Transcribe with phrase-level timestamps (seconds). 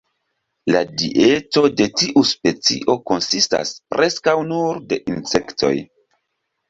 [0.75, 5.75] La dieto de tiu specio konsistas preskaŭ nur de insektoj.